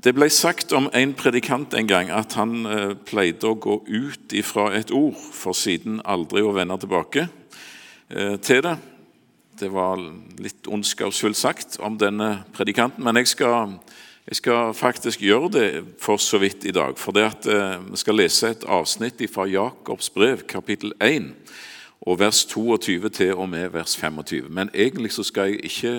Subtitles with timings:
[0.00, 4.32] Det ble sagt om en predikant en gang at han eh, pleide å gå ut
[4.32, 8.78] ifra et ord, for siden aldri å vende tilbake eh, til det.
[9.60, 10.00] Det var
[10.40, 13.76] litt ondskapsfullt sagt om denne predikanten, men jeg skal,
[14.30, 15.68] jeg skal, faktisk gjøre det
[16.00, 16.96] for så vidt i dag.
[16.96, 21.34] For det at eh, vi skal lese et avsnitt fra Jakobs brev, kapittel 1,
[22.08, 24.48] og vers 22 til og med vers 25.
[24.48, 25.96] Men egentlig så skal jeg ikke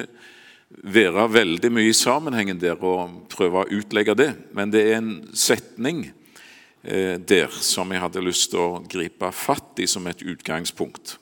[0.83, 4.31] være veldig mye i sammenhengen der og prøve å utlegge det.
[4.55, 6.05] Men det er en setning
[6.83, 11.17] eh, der som jeg hadde lyst til å gripe fatt i som et utgangspunkt.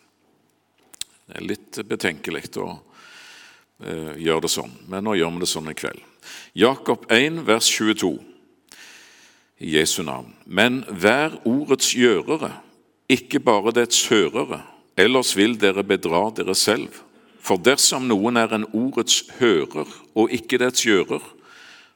[1.30, 2.72] Det er litt betenkelig å
[3.84, 6.02] eh, gjøre det sånn, men nå gjør vi det sånn i kveld.
[6.58, 8.16] Jakob 1, vers 22,
[9.60, 10.32] i Jesu navn.
[10.46, 12.54] Men vær ordets gjørere,
[13.12, 14.62] ikke bare dets hørere,
[15.00, 16.96] ellers vil dere bedra dere selv.
[17.40, 21.24] For dersom noen er en ordets hører og ikke dets gjører,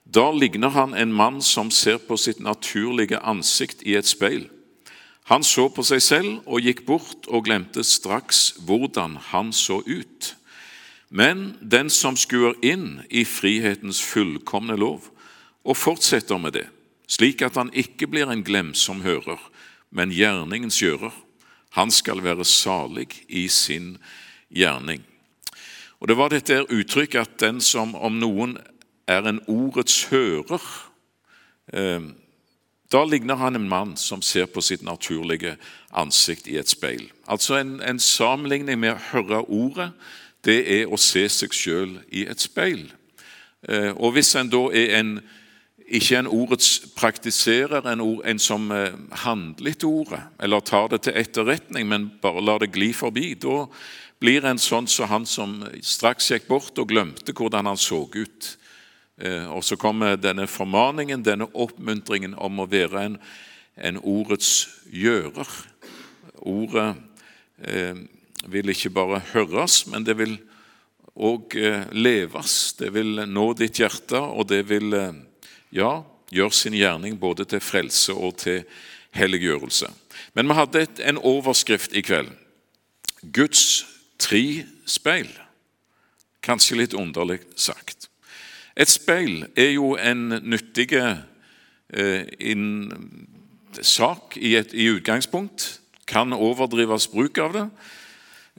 [0.04, 4.50] da ligner han en mann som ser på sitt naturlige ansikt i et speil.
[5.32, 10.34] Han så på seg selv og gikk bort og glemte straks hvordan han så ut.
[11.09, 15.08] Men den som skuer inn i frihetens fullkomne lov
[15.64, 16.66] og fortsetter med det,
[17.08, 19.39] slik at han ikke blir en glemsom hører,
[19.94, 21.14] men gjerningens gjører,
[21.78, 23.95] han skal være salig i sin
[24.50, 25.06] gjerning.
[26.04, 28.58] Og Det var dette uttrykket at den som om noen
[29.08, 30.66] er en ordets hører
[31.73, 32.10] eh,
[32.92, 35.56] Da ligner han en mann som ser på sitt naturlige
[35.95, 37.08] ansikt i et speil.
[37.28, 39.94] Altså En, en sammenligning med å høre ordet,
[40.44, 42.92] det er å se seg sjøl i et speil.
[43.64, 45.16] Eh, og Hvis en da er en,
[45.88, 48.92] ikke en ordets praktiserer, en, ord, en som eh,
[49.23, 53.64] handler ordet, eller tar det til etterretning, men bare lar det gli forbi, da
[54.24, 58.54] blir en sånn som han som straks gikk bort og glemte hvordan han så ut.
[59.20, 63.18] Eh, og så kommer denne formaningen, denne oppmuntringen om å være en,
[63.76, 65.52] en ordets gjører.
[66.40, 66.88] Ordet
[67.68, 68.00] eh,
[68.48, 70.38] vil ikke bare høres, men det vil
[71.14, 72.73] òg eh, leves.
[72.80, 75.22] Det vil nå ditt hjerte, og det vil eh,
[75.76, 75.98] ja,
[76.32, 78.64] gjøre sin gjerning både til frelse og til
[79.20, 79.92] helliggjørelse.
[80.33, 82.32] Men vi hadde et, en overskrift i kveld.
[83.23, 83.83] Guds
[84.23, 85.30] tre speil.
[86.44, 88.10] Kanskje litt underlig sagt.
[88.76, 91.20] Et speil er jo en nyttig eh,
[93.82, 95.67] sak i, et, i utgangspunkt.
[96.10, 97.67] Kan overdrives bruk av det.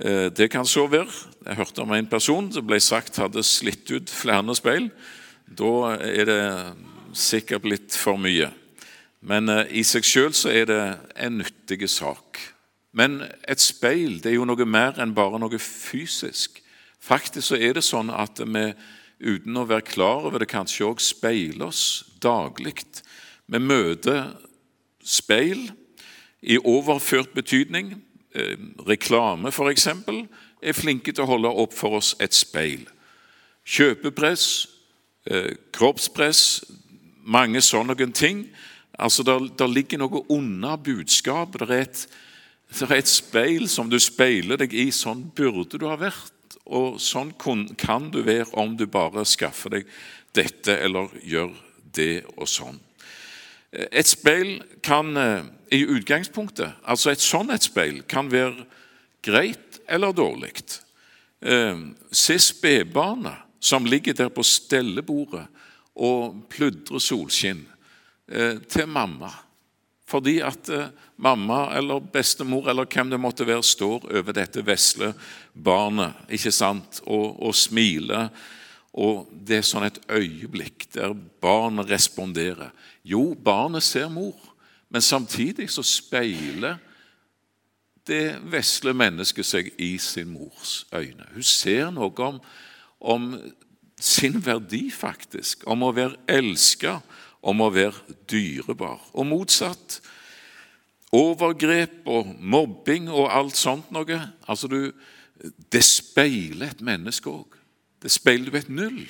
[0.04, 1.10] Eh, det kan så være.
[1.44, 4.90] Jeg hørte om en person som ble sagt hadde slitt ut flere speil.
[5.44, 6.42] Da er det
[7.14, 8.52] sikkert blitt for mye.
[9.24, 10.82] Men eh, i seg sjøl er det
[11.16, 12.53] en nyttig sak.
[12.94, 16.60] Men et speil det er jo noe mer enn bare noe fysisk.
[17.02, 18.68] Faktisk så er det sånn at vi
[19.24, 22.78] uten å være klar over det kanskje òg speiler oss daglig.
[23.46, 24.32] Vi møter
[25.04, 25.66] speil
[26.44, 27.94] i overført betydning.
[28.34, 28.56] Eh,
[28.86, 29.88] reklame, f.eks.,
[30.64, 32.86] er flinke til å holde opp for oss et speil.
[33.68, 34.46] Kjøpepress,
[35.30, 36.64] eh, kroppspress,
[37.24, 38.48] mange sånne ting.
[38.98, 41.60] Altså, Der, der ligger noe under budskapet.
[41.60, 42.08] Det er et
[42.70, 44.88] det er et speil som du speiler deg i.
[44.94, 49.90] Sånn burde du ha vært, og sånn kan du være om du bare skaffer deg
[50.34, 51.52] dette eller gjør
[51.94, 52.80] det og sånn.
[53.74, 58.66] Et speil kan eh, i utgangspunktet, altså et sånn et speil, kan være
[59.24, 60.54] greit eller dårlig.
[61.42, 61.80] Eh,
[62.10, 65.46] se spedbarnet som ligger der på stellebordet
[65.94, 67.64] og pludrer solskinn
[68.28, 69.30] eh, til mamma
[70.08, 75.14] fordi at eh, mamma eller bestemor eller hvem det måtte være, står over dette vesle
[75.54, 78.28] barnet ikke sant, og, og smiler.
[78.94, 82.70] Og det er sånn et øyeblikk der barnet responderer.
[83.02, 84.36] Jo, barnet ser mor,
[84.92, 86.78] men samtidig så speiler
[88.04, 91.24] det vesle mennesket seg i sin mors øyne.
[91.32, 92.40] Hun ser noe om,
[93.00, 93.30] om
[93.96, 96.98] sin verdi, faktisk, om å være elska
[97.44, 99.00] om å være dyrebar.
[99.12, 100.00] Og motsatt.
[101.14, 104.20] Overgrep og mobbing og alt sånt noe.
[104.48, 104.92] Altså du,
[105.70, 107.58] Det speiler et menneske òg.
[108.02, 109.04] Det speiler du et null.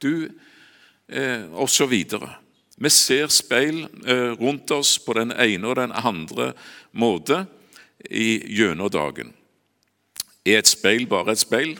[0.00, 0.28] Du
[1.08, 2.38] eh, Og så videre.
[2.76, 6.52] Vi ser speil eh, rundt oss på den ene og den andre
[6.92, 7.44] måte
[8.10, 9.32] gjennom dagen.
[10.42, 11.76] Er et speil bare et speil?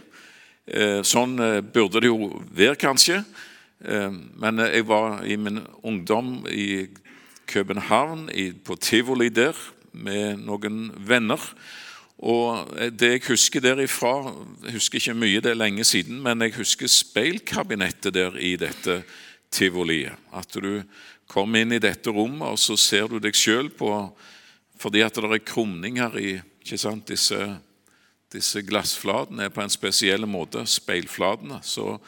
[0.67, 3.23] Eh, sånn eh, burde det jo være, kanskje.
[3.85, 6.89] Eh, men jeg var i min ungdom i
[7.47, 8.29] København,
[8.65, 9.57] på tivoli der,
[9.93, 11.41] med noen venner.
[12.23, 14.33] Og det jeg husker derifra
[14.63, 19.03] Jeg husker ikke mye, det er lenge siden, men jeg husker speilkabinettet der i dette
[19.51, 20.15] tivoliet.
[20.33, 20.83] At du
[21.27, 23.91] kom inn i dette rommet, og så ser du deg sjøl på
[24.79, 26.31] Fordi at det er krumninger i
[26.63, 27.39] ikke sant, disse,
[28.33, 31.61] disse glassflatene er på en spesiell måte, speilflatene.
[31.63, 31.99] Så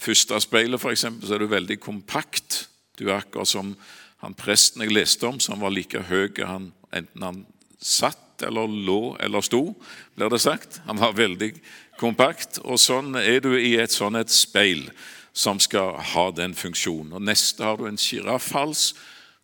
[0.00, 2.66] første speilet, f.eks., så er du veldig kompakt.
[2.98, 3.74] Du er akkurat som
[4.22, 7.40] han presten jeg leste om, som var like høy han, enten han
[7.82, 9.74] satt eller lå eller sto,
[10.14, 10.80] blir det sagt.
[10.86, 11.52] Han var veldig
[12.00, 12.60] kompakt.
[12.64, 14.88] Og sånn er du i et sånn et speil
[15.32, 17.14] som skal ha den funksjonen.
[17.16, 18.92] Og Neste har du en sjiraffhals.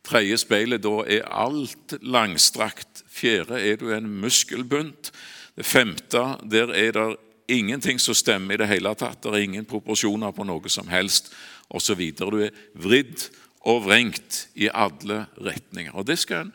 [0.06, 3.02] Tredje speilet, da er alt langstrakt.
[3.10, 5.12] Fjerde er du en muskelbunt.
[5.58, 7.08] Det femte, der er det
[7.48, 9.22] ingenting som stemmer i det hele tatt.
[9.22, 11.32] Det er ingen proporsjoner på noe som helst
[11.68, 12.00] osv.
[12.16, 13.28] Du er vridd
[13.68, 15.94] og vrengt i alle retninger.
[15.96, 16.54] Og Det skal en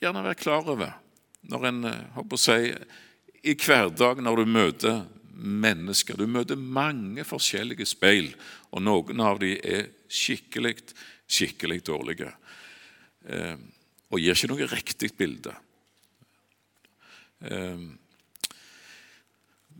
[0.00, 0.96] gjerne være klar over
[1.50, 1.84] når en
[2.14, 2.72] håper å si,
[3.48, 4.98] i hverdagen når du møter
[5.40, 6.18] mennesker.
[6.18, 8.28] Du møter mange forskjellige speil,
[8.70, 10.76] og noen av dem er skikkelig,
[11.30, 12.28] skikkelig dårlige.
[13.24, 13.56] Eh,
[14.10, 15.54] og gir ikke noe riktig bilde.
[17.40, 17.88] Eh,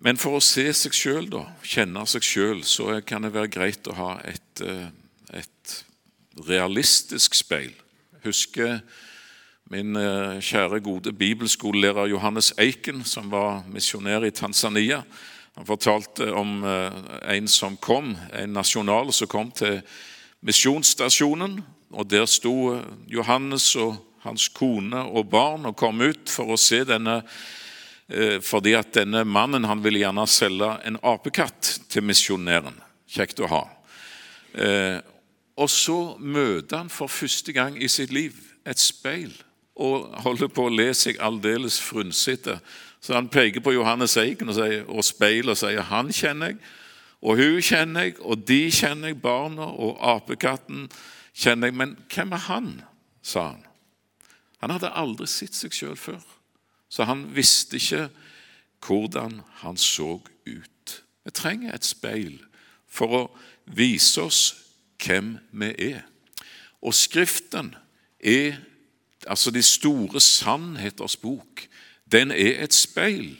[0.00, 1.29] men for å se seg sjøl,
[1.62, 4.88] kjenne seg sjøl, så kan det være greit å ha et, eh,
[5.32, 5.76] et
[6.49, 7.73] realistisk speil.
[8.25, 8.81] Husker
[9.70, 15.05] min kjære, gode bibelskolelærer Johannes Eiken, som var misjonær i Tanzania.
[15.61, 16.93] Han fortalte om eh,
[17.37, 19.81] en som kom, en nasjonal som kom til
[20.41, 21.58] misjonsstasjonen.
[21.91, 26.61] og Der sto eh, Johannes og hans kone og barn og kom ut for å
[26.61, 27.35] se denne eh,
[28.42, 32.74] fordi at denne mannen han ville gjerne selge en apekatt til misjonæren.
[33.06, 33.60] Kjekt å ha.
[35.54, 38.34] Og så møter han for første gang i sitt liv
[38.66, 39.30] et speil
[39.78, 42.58] og holder på å le seg aldeles frynsete
[43.00, 46.60] så han peker på Johannes Eiken og, sier, og speiler og sier han kjenner jeg,
[47.20, 50.86] og hun kjenner jeg, og de kjenner jeg, barna og apekatten
[51.36, 51.76] kjenner jeg.
[51.76, 52.70] Men hvem er han?
[53.22, 53.64] sa han.
[54.64, 56.22] Han hadde aldri sett seg sjøl før,
[56.90, 58.08] så han visste ikke
[58.87, 61.02] hvordan han så ut.
[61.25, 62.40] Vi trenger et speil
[62.90, 63.22] for å
[63.70, 64.42] vise oss
[65.00, 66.02] hvem vi er.
[66.82, 67.75] Og Skriften
[68.20, 68.58] er
[69.28, 71.66] altså de store sannheters bok
[72.10, 73.38] den er et speil.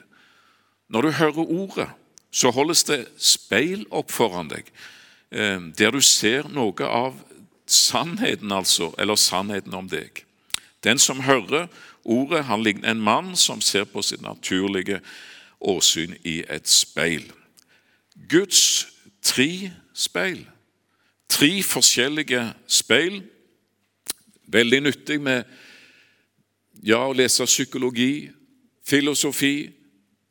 [0.89, 1.89] Når du hører ordet,
[2.31, 4.69] så holdes det speil opp foran deg,
[5.33, 7.17] eh, der du ser noe av
[7.67, 10.25] sannheten, altså, eller sannheten om deg.
[10.85, 11.67] Den som hører
[12.05, 15.01] ordet, han ligner en mann som ser på sitt naturlige
[15.61, 17.33] åsyn i et speil.
[18.29, 18.89] Guds
[19.23, 20.47] tre speil.
[21.29, 23.23] Tre forskjellige speil.
[24.47, 25.45] Veldig nyttig med
[26.83, 28.31] ja, å lese psykologi,
[28.87, 29.71] filosofi.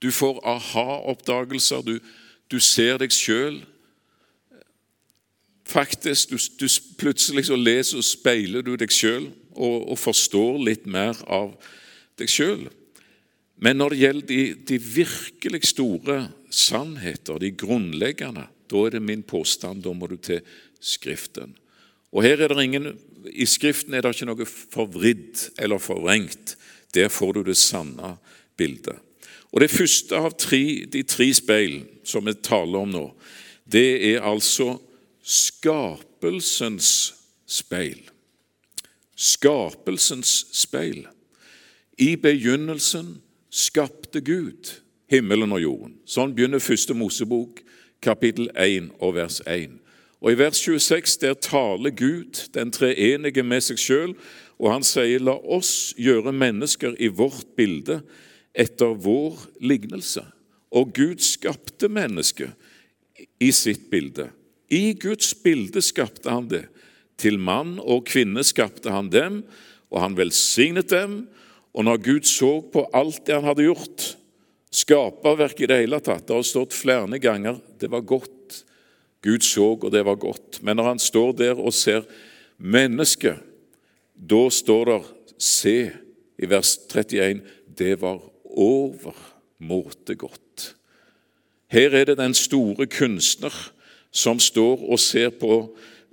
[0.02, 1.82] Du får aha-oppdagelser.
[1.82, 2.00] Du,
[2.52, 3.62] du, ser deg sjøl.
[5.70, 6.68] Faktisk, du, du,
[6.98, 9.30] plutselig så leser og speiler du deg sjøl
[9.60, 11.54] og, og, forstår litt mer av
[12.20, 12.68] deg sjøl.
[13.60, 14.42] Men når det gjelder de,
[14.72, 16.20] de, virkelig store
[16.50, 19.84] sannheter, de grunnleggende, da er det min påstand.
[19.84, 20.40] Da må du til
[20.80, 21.58] Skriften.
[22.16, 22.94] Og her er det ingen,
[23.28, 26.56] I Skriften er det ikke noe forvridd eller forvrengt.
[26.96, 28.16] Der får du det sanne
[28.58, 28.96] bildet.
[29.52, 33.06] Og Det første av tre, de tre speil som vi taler om nå,
[33.70, 34.78] det er altså
[35.26, 37.14] skapelsens
[37.50, 38.09] speil.
[39.20, 41.04] Skapelsens speil.
[42.00, 43.18] I begynnelsen
[43.52, 44.80] skapte Gud
[45.12, 45.98] himmelen og jorden.
[46.08, 47.60] Sånn begynner første Mosebok,
[48.00, 49.76] kapittel 1 og vers 1.
[50.20, 54.16] Og I vers 26 der taler Gud, den treenige, med seg sjøl,
[54.60, 58.02] og han sier, 'La oss gjøre mennesker i vårt bilde'
[58.56, 60.24] etter vår lignelse.
[60.72, 62.52] Og Gud skapte mennesket
[63.40, 64.30] i sitt bilde.
[64.70, 66.68] I Guds bilde skapte han det.
[67.20, 69.44] Til mann og kvinne skapte han dem,
[69.92, 71.22] og han velsignet dem.
[71.76, 74.06] Og når Gud så på alt det han hadde gjort,
[74.72, 78.64] skaperverket i det hele tatt Det har stått flere ganger det var godt.
[79.26, 80.62] Gud så, og det var godt.
[80.64, 82.06] Men når han står der og ser
[82.58, 83.40] mennesket,
[84.16, 85.00] da står det
[85.40, 85.78] se
[86.40, 87.42] i vers 31
[87.80, 90.74] det var overmåte godt.
[91.72, 93.54] Her er det den store kunstner
[94.12, 95.62] som står og ser på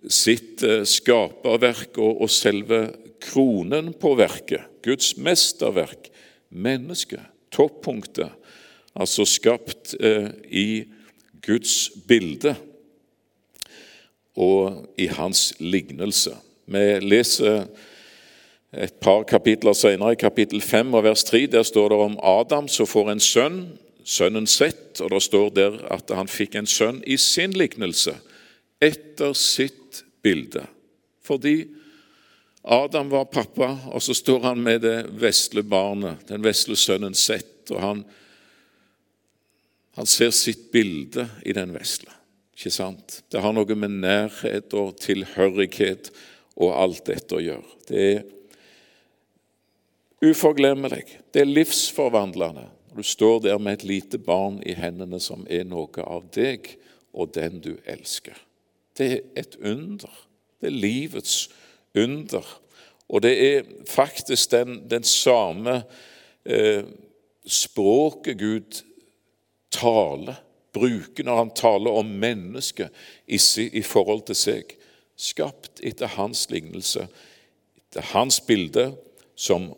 [0.06, 2.88] sitt eh, skaperverk og, selve
[3.22, 6.10] kronen på verket, Guds mesterverk,
[6.50, 8.30] mennesket, toppunktet,
[8.96, 10.68] altså skapt eh, i
[11.46, 12.54] Guds bilde
[14.36, 16.34] og i hans lignelse.
[16.66, 17.66] Vi leser
[18.76, 22.68] et par kapitler senere, i kapittel 5 og vers 3, der står det om Adam
[22.68, 23.60] som får en sønn,
[24.06, 28.14] sønnen Sett, og det står der at han fikk en sønn i sin liknelse,
[28.80, 30.66] etter sitt bilde.
[31.24, 31.66] Fordi
[32.62, 37.70] Adam var pappa, og så står han med det vesle barnet, den vesle sønnen Sett,
[37.70, 38.04] og han,
[39.94, 42.10] han ser sitt bilde i den vesle.
[42.56, 43.20] Ikke sant?
[43.30, 46.10] Det har noe med nærhet og tilhørighet
[46.56, 47.76] og alt dette å gjøre.
[47.86, 48.24] Det er
[50.24, 51.04] uforglemmelig.
[51.30, 52.66] Det er livsforvandlende.
[52.96, 56.72] Du står der med et lite barn i hendene som er noe av deg
[57.12, 58.45] og den du elsker.
[58.98, 60.12] Det er et under.
[60.60, 61.50] Det er livets
[61.94, 62.60] under.
[63.08, 65.82] Og det er faktisk den, den samme
[66.44, 66.84] eh,
[67.46, 68.82] språket Gud
[69.70, 70.42] taler
[70.76, 72.88] bruker når han taler om mennesket
[73.26, 73.38] i,
[73.72, 74.76] i forhold til seg.
[75.16, 77.06] Skapt etter hans lignelse,
[77.78, 78.90] etter hans bilde,
[79.36, 79.70] som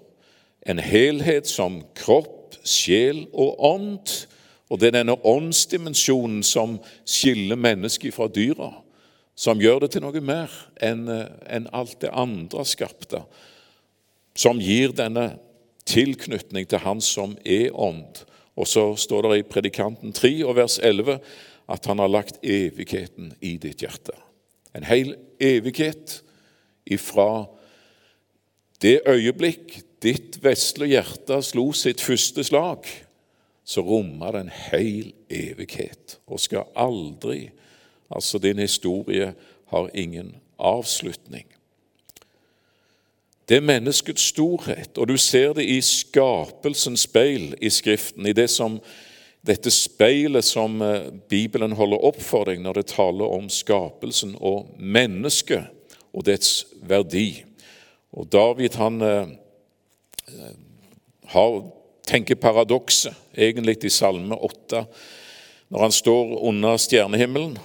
[0.66, 4.16] en helhet, som kropp, sjel og ånd.
[4.68, 8.72] Og det er denne åndsdimensjonen som skiller mennesket fra dyra,
[9.38, 10.50] som gjør det til noe mer
[10.82, 13.22] enn en alt det andre skapte,
[14.38, 15.36] som gir denne
[15.88, 18.24] tilknytning til Han som er ånd,
[18.58, 21.20] og så står det i Predikanten 3 og vers 11
[21.68, 24.14] at han har lagt evigheten i ditt hjerte.
[24.74, 26.18] En hel evighet
[26.88, 27.46] ifra
[28.82, 32.86] det øyeblikk ditt vesle hjerte slo sitt første slag,
[33.68, 37.50] så rommer det en hel evighet og skal aldri
[38.10, 39.34] Altså, din historie
[39.68, 41.46] har ingen avslutning.
[43.48, 48.50] Det er menneskets storhet, og du ser det i skapelsens speil i Skriften, i det
[48.52, 48.76] som,
[49.46, 54.74] dette speilet som eh, Bibelen holder opp for deg når det taler om skapelsen og
[54.76, 55.64] mennesket
[56.12, 57.44] og dets verdi.
[58.12, 59.32] Og David han eh,
[61.32, 61.58] har,
[62.04, 64.84] tenker paradokset egentlig i Salme 8,
[65.72, 67.56] når han står under stjernehimmelen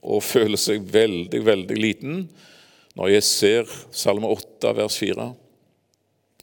[0.00, 2.22] og føler seg veldig, veldig liten
[2.98, 5.28] når jeg ser Salme 8, vers 4.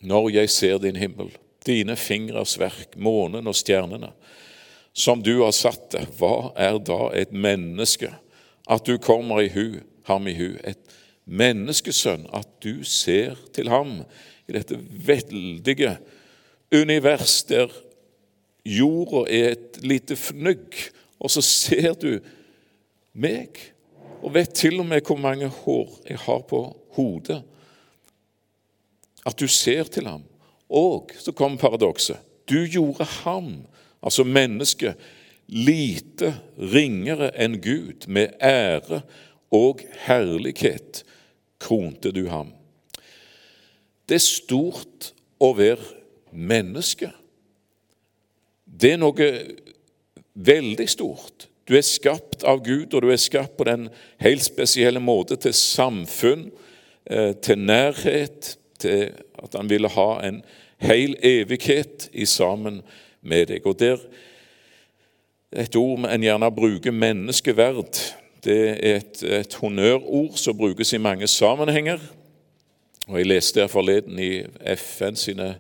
[0.08, 1.32] Når jeg ser din himmel,
[1.68, 4.14] dine fingres verk, månen og stjernene,
[4.98, 8.10] som du har satt det, hva er da et menneske?
[8.68, 10.56] At du kommer i hu, ham i hu.
[10.66, 10.80] Et
[11.28, 14.00] menneskesønn, at du ser til ham
[14.48, 15.98] i dette veldige
[16.74, 17.72] univers der
[18.68, 20.76] jorda er et lite fnugg,
[21.20, 22.18] og så ser du
[23.18, 23.60] meg
[24.22, 26.62] og vet til og med hvor mange hår jeg har på
[26.98, 27.42] hodet.
[29.26, 30.24] At du ser til ham.
[30.70, 32.18] Og så kommer paradokset.
[32.50, 33.68] Du gjorde ham,
[34.04, 34.96] altså mennesket,
[35.48, 38.08] lite ringere enn Gud.
[38.08, 39.02] Med ære
[39.52, 41.04] og herlighet
[41.60, 42.54] kronte du ham.
[44.08, 45.84] Det er stort å være
[46.32, 47.12] menneske.
[48.66, 49.30] Det er noe
[50.34, 51.48] veldig stort.
[51.68, 53.90] Du er skapt av Gud, og du er skapt på den
[54.24, 56.48] helt spesielle måte til samfunn,
[57.10, 59.12] eh, til nærhet, til
[59.44, 60.42] at han ville ha en
[60.80, 62.82] hel evighet i sammen
[63.22, 63.66] med deg.
[63.66, 63.98] Og der
[65.54, 71.28] Et ord en gjerne bruker, menneskeverd, det er et, et honnørord som brukes i mange
[71.28, 72.00] sammenhenger.
[73.08, 74.44] Og Jeg leste her forleden i
[74.76, 75.56] FN sine,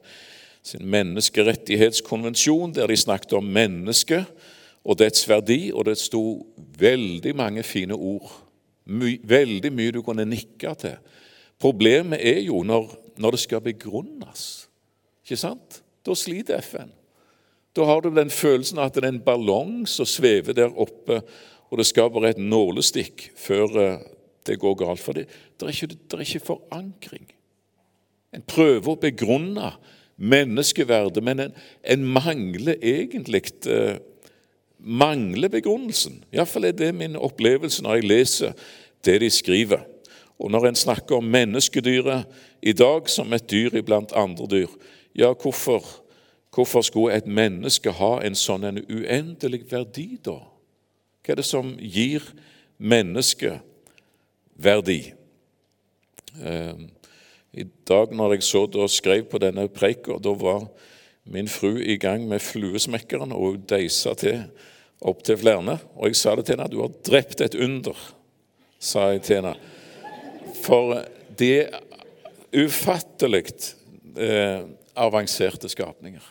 [0.63, 4.25] sin menneskerettighetskonvensjon, der de snakket om mennesket
[4.87, 6.21] og dets verdi, og det sto
[6.79, 8.29] veldig mange fine ord.
[8.87, 10.95] My, veldig mye du kunne nikke til.
[11.59, 14.45] Problemet er jo når, når det skal begrunnes.
[15.25, 15.81] Ikke sant?
[16.07, 16.93] Da sliter FN.
[17.75, 21.19] Da har du den følelsen at det er en ballong som svever der oppe,
[21.67, 24.05] og det skal bare et nålestikk før eh,
[24.47, 25.03] det går galt.
[25.03, 25.27] For det,
[25.59, 27.27] det, er, ikke, det er ikke forankring.
[28.33, 29.73] En prøver å begrunne
[30.17, 33.99] menneskeverdet, men en, en mangler egentlig eh,
[34.79, 36.23] mangler begrunnelsen.
[36.33, 38.67] Iallfall er det min opplevelse når jeg leser
[39.05, 39.85] det de skriver.
[40.39, 42.25] Og når en snakker om menneskedyret
[42.61, 44.73] i dag som et dyr iblant andre dyr,
[45.15, 45.83] ja, hvorfor,
[46.53, 50.37] hvorfor skulle et menneske ha en sånn en uendelig verdi, da?
[51.25, 52.23] Hva er det som gir
[52.77, 53.65] mennesket
[54.55, 55.01] verdi?
[56.37, 56.85] Eh,
[57.57, 60.69] I dag når jeg så og skrev på denne preika, da var
[61.31, 64.45] min fru i gang med fluesmekkeren, og deisa til
[65.01, 65.77] opp til flere.
[65.97, 66.69] Og jeg sa det til henne.
[66.69, 68.13] 'Du har drept et under',
[68.79, 69.55] sa jeg til henne.
[70.63, 71.03] For
[71.37, 73.45] det er ufattelig
[74.17, 74.61] eh,
[74.95, 76.23] avanserte skapninger.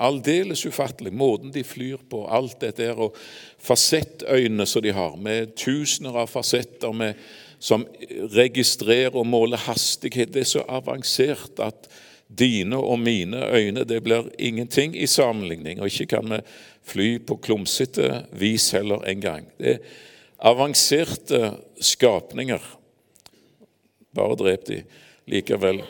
[0.00, 1.12] Aldeles ufattelig.
[1.12, 3.16] Måten de flyr på, alt dette her, og
[3.60, 7.14] fasettøyne som de har, med tusener av fasetter med,
[7.60, 7.84] som
[8.32, 10.32] registrerer og måler hastighet.
[10.32, 11.90] Det er så avansert at
[12.38, 15.80] dine og mine øyne det blir ingenting i sammenligning.
[15.80, 16.40] Og ikke kan vi
[16.82, 19.48] fly på klumsete vis heller engang.
[19.58, 19.78] Det er
[20.38, 22.60] avanserte skapninger.
[24.14, 24.82] bare drep de
[25.26, 25.82] likevel.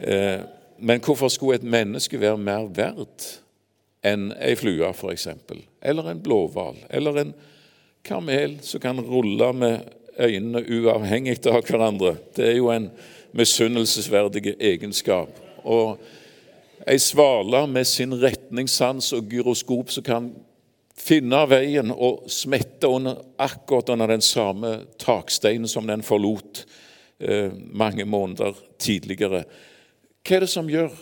[0.00, 0.40] Eh,
[0.78, 3.40] men hvorfor skulle et menneske være mer verdt
[4.04, 5.28] enn ei flue, f.eks.?
[5.82, 6.76] Eller en blåhval?
[6.90, 7.32] Eller en
[8.04, 12.18] kamel som kan rulle med øynene uavhengig av hverandre?
[12.36, 12.90] Det er jo en
[13.32, 15.45] misunnelsesverdig egenskap.
[15.66, 20.28] Og ei svale med sin retningssans og gyroskop som kan
[20.96, 26.64] finne veien og smette under, akkurat under den samme taksteinen som den forlot
[27.18, 29.44] eh, mange måneder tidligere.
[30.26, 30.94] Hva er det som gjør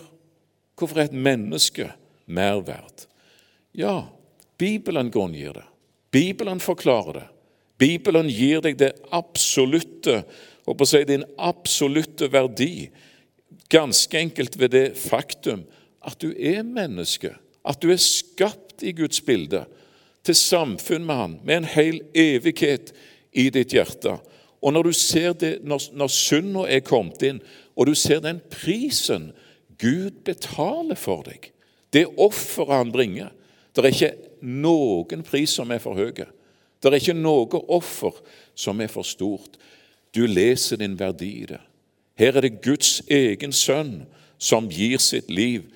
[0.75, 1.85] Hvorfor er et menneske
[2.27, 3.05] mer verdt?
[3.71, 4.09] Ja,
[4.59, 5.63] Bibelen grunngir det.
[6.11, 7.23] Bibelen forklarer det.
[7.79, 10.25] Bibelen gir deg det absolutte
[10.65, 12.89] og på å si din absolutte verdi,
[13.69, 15.65] ganske enkelt ved det faktum
[16.05, 17.33] at du er menneske,
[17.65, 19.65] at du er skapt i Guds bilde,
[20.25, 22.93] til samfunn med Han, med en hel evighet
[23.33, 24.15] i ditt hjerte.
[24.61, 27.41] Og når du ser det, når, når synda er kommet inn,
[27.77, 29.31] og du ser den prisen
[29.77, 31.51] Gud betaler for deg,
[31.93, 33.29] det offeret han bringer
[33.75, 36.15] Det er ikke noen pris som er for høy.
[36.15, 38.15] Det er ikke noe offer
[38.55, 39.57] som er for stort.
[40.15, 41.59] Du leser din verdi i det.
[42.15, 44.05] Her er det Guds egen sønn
[44.39, 45.67] som gir sitt liv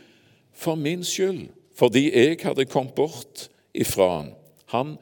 [0.56, 4.34] for min skyld, fordi jeg hadde kommet bort ifra han.
[4.74, 4.96] Han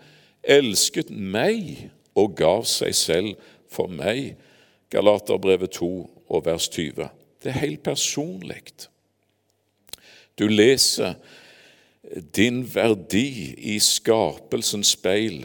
[0.44, 3.34] elsket meg og gav seg selv
[3.70, 4.36] for meg.
[4.94, 5.90] Galaterbrevet 2
[6.30, 7.10] og vers 20.
[7.44, 8.64] Det er helt personlig.
[10.40, 11.18] Du leser
[12.36, 15.44] din verdi i skapelsens speil,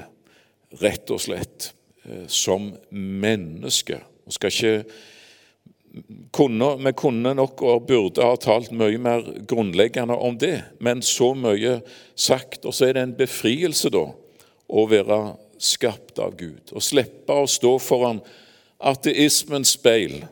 [0.82, 1.72] rett og slett,
[2.04, 3.98] eh, som menneske.
[4.26, 4.84] Vi skal ikke
[6.30, 11.32] kunne, vi kunne nok og burde ha talt mye mer grunnleggende om det, men så
[11.36, 11.80] mye
[12.14, 12.64] sagt.
[12.64, 14.06] Og så er det en befrielse, da,
[14.72, 15.20] å være
[15.62, 16.72] skapt av Gud.
[16.72, 18.22] Å slippe å stå foran
[18.82, 20.22] ateismens speil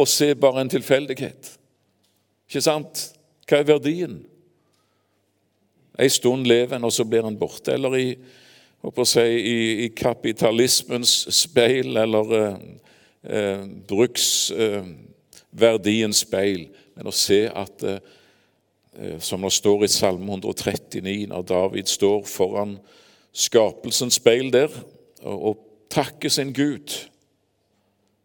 [0.00, 1.54] og se bare en tilfeldighet.
[2.48, 3.08] Ikke sant?
[3.48, 4.20] Hva er verdien?
[6.00, 7.74] En stund lever en, og så blir en borte.
[7.74, 8.06] Eller i,
[9.04, 12.32] si, i, i kapitalismens speil, eller
[13.24, 16.68] eh, bruksverdiens speil.
[16.94, 17.98] Men å se at, eh,
[18.98, 22.78] eh, som det står i Salme 139, når David står foran
[23.32, 24.68] skapelsens speil der
[25.22, 25.58] og
[25.90, 27.10] takker sin Gud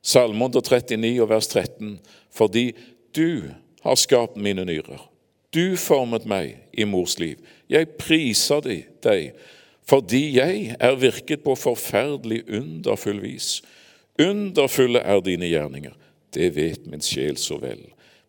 [0.06, 2.00] Salme 139 og vers 13.
[2.32, 2.76] Fordi
[3.16, 3.50] du
[3.82, 5.02] har skapt mine nyrer.
[5.54, 7.42] Du formet meg i mors liv.
[7.70, 8.66] Jeg priser
[9.04, 9.36] deg
[9.86, 13.60] fordi jeg er virket på forferdelig underfull vis.
[14.20, 15.94] Underfulle er dine gjerninger.
[16.34, 17.82] Det vet min sjel så vel.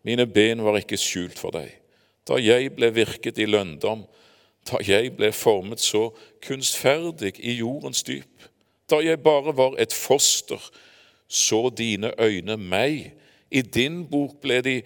[0.03, 1.71] Mine ben var ikke skjult for deg.
[2.27, 4.03] Da jeg ble virket i lønndom,
[4.67, 6.09] da jeg ble formet så
[6.43, 8.47] kunstferdig i jordens dyp,
[8.91, 10.59] da jeg bare var et foster,
[11.27, 13.11] så dine øyne meg.
[13.51, 14.77] I din bok ble de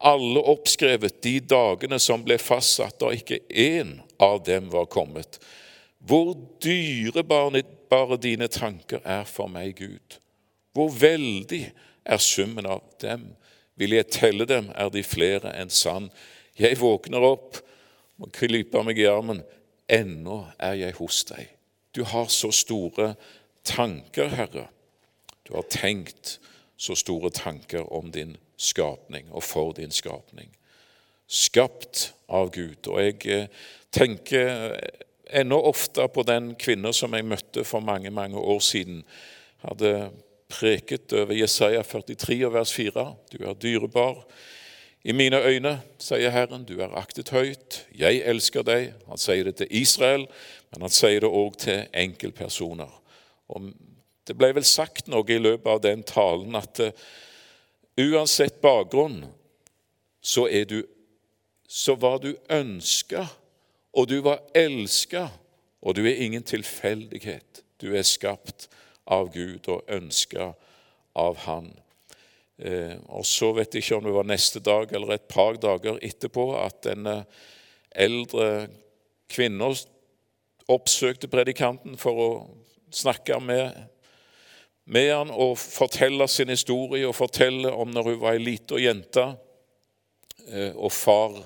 [0.00, 5.40] alle oppskrevet, de dagene som ble fastsatt, da ikke én av dem var kommet.
[6.00, 6.32] Hvor
[6.64, 10.19] dyrebare dine tanker er for meg, Gud.
[10.72, 11.64] Hvor veldig
[12.04, 13.30] er summen av dem.
[13.80, 16.10] Vil jeg telle dem, er de flere enn sand.
[16.58, 17.60] Jeg våkner opp
[18.20, 19.42] og klyper meg i armen.
[19.90, 21.48] Ennå er jeg hos deg.
[21.96, 23.14] Du har så store
[23.66, 24.68] tanker, Herre.
[25.46, 26.38] Du har tenkt
[26.80, 30.52] så store tanker om din skapning og for din skapning.
[31.26, 32.86] Skapt av Gud.
[32.86, 33.48] Og jeg eh,
[33.90, 34.76] tenker
[35.30, 39.02] ennå ofte på den kvinna som jeg møtte for mange, mange år siden.
[39.64, 40.10] Hadde
[40.50, 43.04] preket over Jesaja 43 og vers 4.
[43.32, 44.24] Du er dyrebar
[45.04, 46.64] i mine øyne, sier Herren.
[46.68, 47.84] Du er aktet høyt.
[47.96, 48.92] Jeg elsker deg.
[49.08, 50.26] Han sier det til Israel,
[50.70, 52.90] men han sier det òg til enkeltpersoner.
[54.26, 56.90] Det ble vel sagt noe i løpet av den talen at uh,
[57.98, 59.24] uansett bakgrunn
[60.20, 60.82] så, du,
[61.66, 63.24] så var du ønska,
[63.96, 65.30] og du var elska,
[65.80, 67.64] og du er ingen tilfeldighet.
[67.80, 68.68] Du er skapt
[69.10, 70.52] av Gud og ønska
[71.18, 71.70] av Han.
[72.58, 75.98] Eh, og Så vet jeg ikke om det var neste dag eller et par dager
[76.02, 77.22] etterpå at denne
[77.90, 78.68] eldre
[79.30, 79.72] kvinna
[80.70, 82.30] oppsøkte predikanten for å
[82.94, 83.88] snakke med
[84.90, 89.26] med han og fortelle sin historie og fortelle om når hun var ei lita jente,
[90.48, 91.36] eh, og far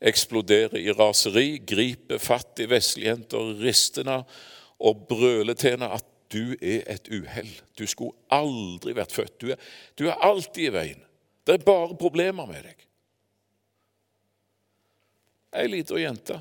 [0.00, 4.24] eksploderer i raseri, griper fatt i veslejenta, rister henne
[4.80, 7.50] og brøler til henne at du er et uhell.
[7.78, 9.34] Du skulle aldri vært født.
[9.40, 9.58] Du er,
[9.98, 11.02] du er alltid i veien.
[11.46, 12.86] Det er bare problemer med deg.
[15.58, 16.38] Ei lita jente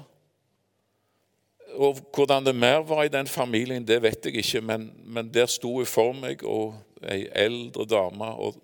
[1.77, 5.49] og hvordan det mer var i den familien, det vet jeg ikke, men, men der
[5.49, 8.31] sto hun for meg og ei eldre dame.
[8.35, 8.57] Og,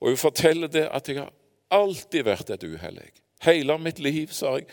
[0.00, 1.32] og, hun forteller det at jeg har
[1.70, 3.00] alltid vært et uhell.
[3.44, 4.68] Hele mitt liv så har, jeg,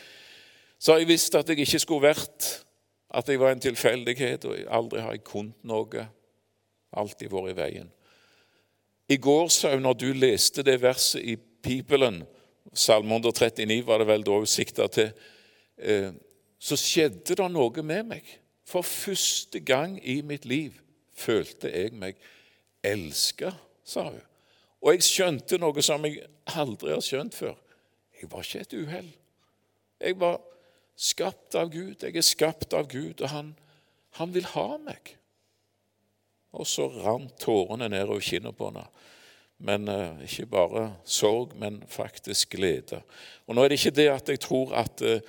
[0.88, 2.50] har jeg visst at jeg ikke skulle vært
[3.13, 6.06] at jeg var en tilfeldighet, og aldri har jeg kunnet noe.
[6.91, 7.91] Alltid vært i veien.
[9.12, 12.24] I går, sa hun, når du leste det verset i Bibelen,
[12.74, 15.10] Salme 139 var det vel da hun sikta til,
[15.78, 16.13] eh,
[16.62, 18.28] så skjedde det noe med meg.
[18.63, 20.78] For første gang i mitt liv
[21.17, 22.19] følte jeg meg
[22.86, 23.52] elska,
[23.84, 24.21] sa hun.
[24.82, 26.24] Og jeg skjønte noe som jeg
[26.56, 27.58] aldri har skjønt før.
[28.21, 29.12] Jeg var ikke et uhell.
[30.02, 30.39] Jeg var
[31.01, 32.03] skapt av Gud.
[32.03, 33.53] Jeg er skapt av Gud, og han,
[34.19, 35.15] han vil ha meg.
[36.51, 38.85] Og så rant tårene nedover kinnet på henne.
[39.61, 43.01] Men eh, ikke bare sorg, men faktisk glede.
[43.47, 45.21] Og Nå er det ikke det at jeg tror at, uh,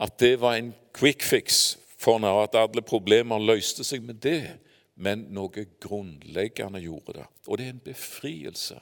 [0.00, 4.22] at det var en quick fix for henne, og at alle problemer løste seg med
[4.24, 4.56] det,
[5.00, 7.26] men noe grunnleggende gjorde det.
[7.46, 8.80] Og det er en befrielse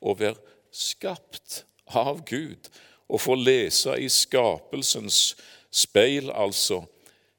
[0.00, 0.38] å være
[0.72, 1.62] skapt
[1.96, 2.68] av Gud
[3.08, 5.32] og få lese i skapelsens
[5.70, 6.82] speil, altså,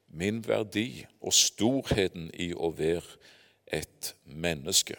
[0.08, 3.18] min verdi og storheten i å være
[3.72, 4.96] et menneske.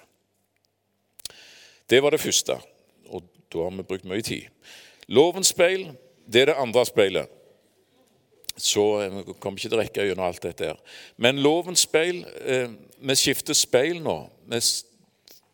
[1.89, 2.55] Det var det første,
[3.11, 4.47] og da har vi brukt mye tid.
[5.11, 5.89] Lovens speil,
[6.33, 7.37] det er det andre speilet.
[8.57, 10.71] Så eh, vi kommer ikke til å rekke gjennom alt dette.
[10.71, 10.79] her.
[11.17, 14.15] Men lovens speil eh, Vi skifter speil nå.
[14.51, 14.59] Vi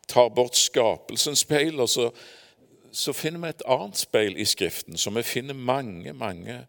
[0.08, 2.10] tar bort skapelsens speil, og så,
[2.92, 6.60] så finner vi et annet speil i Skriften, som vi finner mange, mange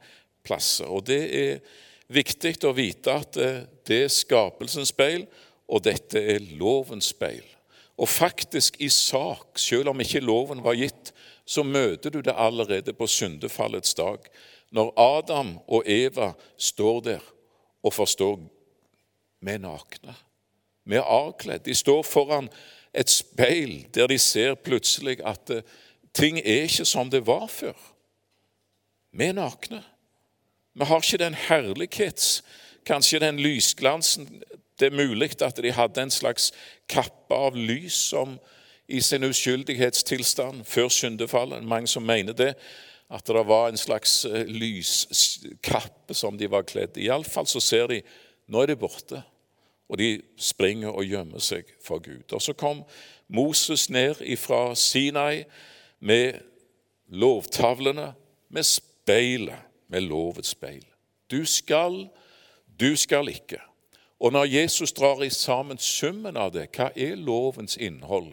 [0.45, 0.87] plasser.
[0.87, 1.61] Og Det er
[2.09, 5.27] viktig å vite at eh, det er skapelsens speil,
[5.69, 7.45] og dette er lovens speil.
[7.99, 11.13] Og faktisk i sak, selv om ikke loven var gitt,
[11.49, 14.23] så møter du det allerede på syndefallets dag.
[14.71, 17.27] Når Adam og Eva står der
[17.83, 18.39] og forstår
[19.41, 20.15] vi er nakne.
[20.85, 21.65] Vi er avkledd.
[21.65, 22.49] De står foran
[22.95, 25.63] et speil der de ser plutselig at eh,
[26.15, 27.77] ting er ikke som det var før.
[29.13, 29.83] Vi er nakne.
[30.75, 32.43] Vi har ikke den herlighets,
[32.87, 34.43] kanskje den lysglansen
[34.79, 36.53] det er mulig at de hadde en slags
[36.89, 38.39] kappe av lys som
[38.89, 41.65] i sin uskyldighetstilstand før syndefallet.
[41.65, 42.55] Mange som mener det,
[43.11, 47.09] at det var en slags eh, lyskappe som de var kledd i.
[47.09, 48.03] Iallfall så ser de
[48.49, 49.23] nå er de borte,
[49.89, 52.33] og de springer og gjemmer seg for Gud.
[52.33, 52.85] Og Så kom
[53.29, 55.45] Moses ned fra Sinai
[56.01, 56.41] med
[57.09, 58.13] lovtavlene,
[58.49, 60.85] med speilet, med lovets speil.
[61.31, 62.09] Du skal,
[62.81, 63.61] du skal ikke.
[64.21, 68.33] Og når Jesus drar i sammen summen av det, hva er lovens innhold?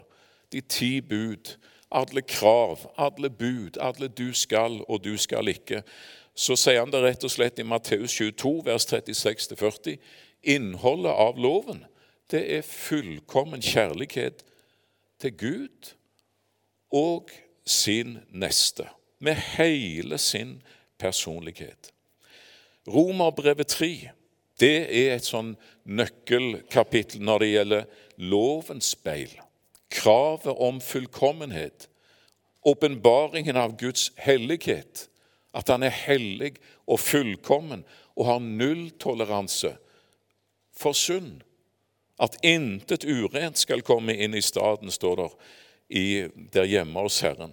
[0.51, 1.55] De ti bud,
[1.91, 5.83] alle krav, alle bud, alle du skal og du skal ikke.
[6.35, 9.99] Så sier han det rett og slett i Matteus 22, vers 36-40.
[10.43, 11.85] Innholdet av loven,
[12.31, 14.43] det er fullkommen kjærlighet
[15.21, 15.93] til Gud
[16.91, 17.29] og
[17.65, 18.87] sin neste,
[19.19, 20.57] med hele sin
[21.01, 21.91] personlighet.
[22.87, 24.11] Romerbrevet 3
[24.61, 27.87] det er et sånn nøkkelkapittel når det gjelder
[28.31, 29.33] lovens speil.
[29.91, 31.89] Kravet om fullkommenhet.
[32.65, 35.09] Åpenbaringen av Guds hellighet.
[35.55, 36.55] At han er hellig
[36.87, 37.83] og fullkommen
[38.15, 39.73] og har nulltoleranse
[40.75, 41.43] for synd.
[42.19, 45.35] At intet urent skal komme inn i staden, står der
[46.55, 47.51] der hjemme hos Herren.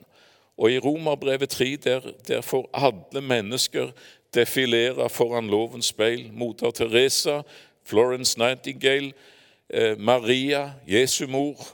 [0.57, 3.91] Og i Romerbrevet 3 der, der får alle mennesker
[4.35, 6.33] defilere foran lovens speil.
[6.33, 7.41] Moder Teresa,
[7.85, 9.13] Florence Nightingale,
[9.71, 11.67] eh, Maria, Jesu mor.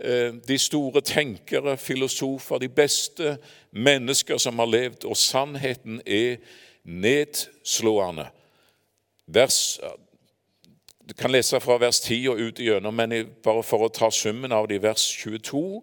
[0.00, 3.38] Eh, de store tenkere, filosofer, de beste
[3.70, 5.04] mennesker som har levd.
[5.04, 6.36] Og sannheten er
[6.84, 8.26] nedslående.
[9.26, 9.80] Vers,
[11.08, 14.52] du kan lese fra vers 10 og ut igjennom, men bare for å ta summen
[14.52, 15.82] av det i vers 22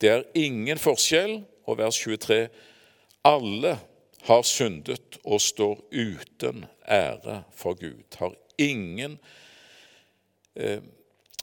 [0.00, 1.40] Det er ingen forskjell.
[1.68, 2.48] Og vers 23
[3.28, 3.78] Alle
[4.24, 8.16] har syndet og står uten ære for Gud.
[8.18, 9.18] Har ingen,
[10.56, 10.80] eh,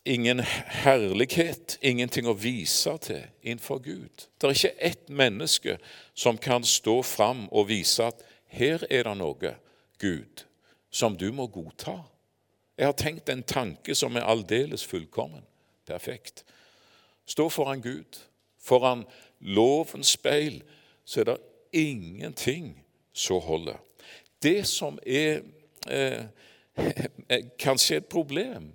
[0.06, 0.40] ingen
[0.84, 4.28] herlighet, ingenting å vise til innenfor Gud.
[4.42, 5.78] Det er ikke ett menneske
[6.14, 9.56] som kan stå fram og vise at her er det noe,
[10.00, 10.46] Gud,
[10.92, 12.04] som du må godta.
[12.78, 15.44] Jeg har tenkt en tanke som er aldeles fullkommen,
[15.88, 16.44] perfekt.
[17.26, 18.20] Stå foran Gud,
[18.60, 19.06] foran
[19.46, 20.62] lovens speil,
[21.06, 21.38] så er det
[21.76, 22.74] ingenting
[23.14, 23.78] som holder.
[24.44, 25.42] Det som er
[25.90, 26.26] eh,
[27.66, 28.74] kanskje et problem,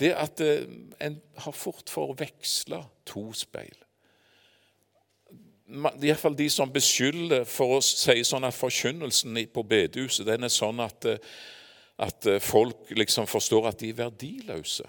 [0.00, 0.66] det er at eh,
[1.00, 3.76] en har fort for å veksle to speil.
[5.70, 10.82] Iallfall de som beskylder for å si sånn at forkynnelsen på bedehuset den er sånn
[10.82, 11.20] at, eh,
[12.00, 14.88] at eh, folk liksom forstår at de er verdiløse.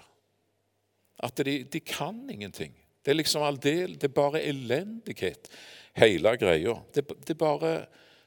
[1.22, 2.74] At de, de kan ingenting.
[3.02, 5.50] Det er liksom alldel, det er bare elendighet,
[5.98, 6.76] hele greia.
[6.94, 7.72] Det, det er bare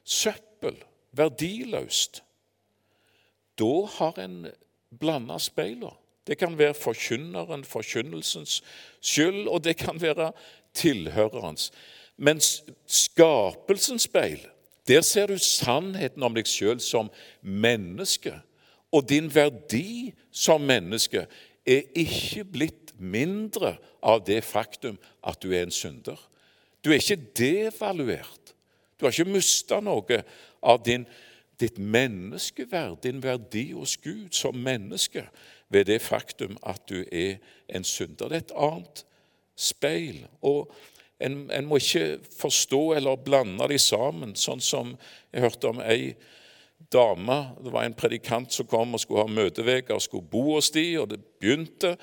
[0.04, 0.76] søppel.
[1.16, 2.22] Verdiløst.
[3.56, 4.50] Da har en
[5.00, 5.94] blanda speilene.
[6.26, 8.62] Det kan være forkynneren, forkynnelsens
[9.00, 10.32] skyld, og det kan være
[10.74, 11.70] tilhørerens.
[12.16, 12.40] Men
[12.86, 14.40] skapelsens speil,
[14.88, 17.10] der ser du sannheten om deg sjøl som
[17.42, 18.34] menneske.
[18.94, 21.26] Og din verdi som menneske
[21.66, 26.18] er ikke blitt mindre av det faktum at du er en synder.
[26.84, 28.54] Du er ikke devaluert.
[28.96, 30.22] Du har ikke mista noe
[30.62, 31.04] av din,
[31.60, 35.26] ditt menneskeverd, din verdi hos Gud som menneske,
[35.68, 38.30] ved det faktum at du er en synder.
[38.30, 39.02] Det er et annet
[39.58, 40.22] speil.
[40.46, 40.70] Og
[41.20, 44.94] en, en, må ikke forstå eller blande de sammen, sånn som
[45.32, 46.14] jeg hørte om ei
[46.92, 50.70] dame Det var en predikant som kom og skulle ha møteuke og skulle bo hos
[50.70, 51.96] de, og det begynte.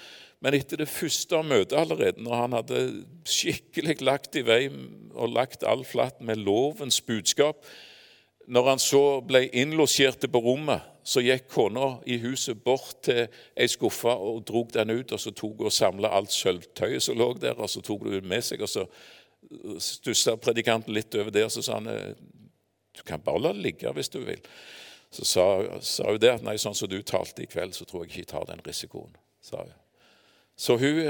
[0.44, 2.82] Men etter det første møtet allerede, når han hadde
[3.30, 4.68] skikkelig lagt i vei
[5.14, 7.64] og lagt all flatt med lovens budskap
[8.48, 13.68] Når han så ble innlosjert på rommet, så gikk kona i huset bort til ei
[13.72, 15.12] skuffe og drog den ut.
[15.12, 18.24] og Så tok og samla alt sølvtøyet som lå der, og så tok hun det
[18.24, 18.62] med seg.
[18.62, 18.84] og Så
[19.80, 21.88] stussa predikanten litt over det, og så sa han
[22.94, 24.42] du kan bare la det ligge hvis du vil.
[25.14, 25.46] Så sa,
[25.82, 28.22] sa hun det at nei, sånn som du talte i kveld, så tror jeg ikke
[28.24, 29.14] jeg tar den risikoen.
[29.42, 29.74] sa hun.
[30.58, 31.02] Så hun,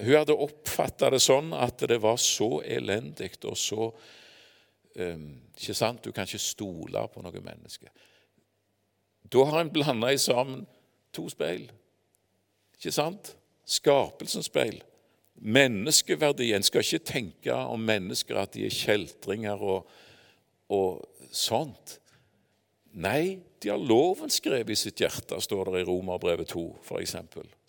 [0.00, 5.26] hun hadde oppfatta det sånn at det var så elendig og så um,
[5.58, 6.04] Ikke sant?
[6.04, 7.90] Du kan ikke stole på noe menneske.
[9.28, 10.66] Da har en blanda sammen
[11.12, 11.66] to speil.
[12.76, 13.34] Ikke sant?
[13.68, 14.78] Skapelsens speil.
[15.34, 16.52] Menneskeverdi.
[16.54, 19.88] En skal ikke tenke om mennesker at de er kjeltringer og,
[20.68, 21.02] og
[21.34, 21.98] sånt.
[22.98, 27.16] Nei, de har loven skrevet i sitt hjerte, står det i Romerbrevet 2 f.eks.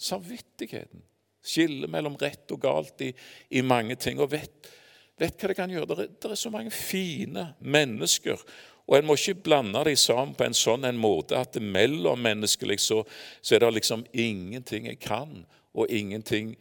[0.09, 1.03] Samvittigheten.
[1.45, 3.13] Skille mellom rett og galt i,
[3.55, 4.19] i mange ting.
[4.19, 4.71] Og vet,
[5.19, 5.87] vet, hva det kan gjøre.
[5.89, 8.43] Det er, det er så mange fine mennesker
[8.89, 12.79] og En må ikke blande dem sammen på en sånn en måte at det mellommenneskelig
[12.81, 13.03] så,
[13.41, 15.43] så er det liksom ingenting jeg kan,
[15.77, 16.55] og ingenting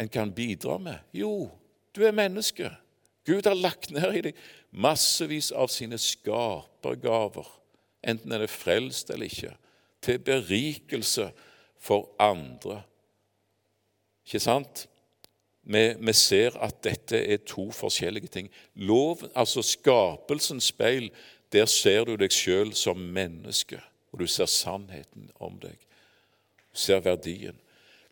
[0.00, 1.02] en kan bidra med.
[1.12, 1.50] Jo,
[1.92, 2.70] du er menneske.
[3.28, 7.46] Gud har lagt ned i deg massevis av sine skapergaver,
[8.00, 9.52] enten er det frelst eller ikke,
[10.04, 11.28] til berikelse
[11.82, 12.82] for andre.
[14.24, 14.86] Ikke sant?
[15.68, 18.48] Vi, vi, ser at dette er to forskjellige ting.
[18.74, 21.10] Lov, altså Skapelsens speil
[21.52, 23.80] der ser du deg sjøl som menneske,
[24.12, 25.76] og du ser sannheten om deg.
[26.72, 27.56] Du ser verdien.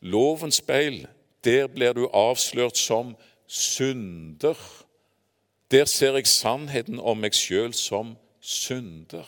[0.01, 1.07] Lovens speil,
[1.45, 3.15] der blir du avslørt som
[3.47, 4.57] synder.
[5.71, 9.27] Der ser jeg sannheten om meg sjøl som synder.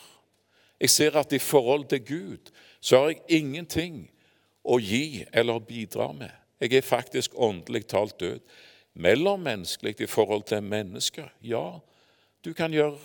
[0.79, 4.05] Jeg ser at i forhold til Gud så har jeg ingenting
[4.63, 6.31] å gi eller bidra med.
[6.59, 8.39] Jeg er faktisk åndelig talt død.
[8.93, 11.27] Mellommenneskelig i forhold til mennesker.
[11.43, 11.79] Ja,
[12.45, 12.97] du kan gjøre